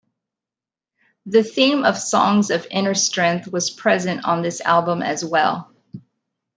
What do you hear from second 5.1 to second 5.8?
well.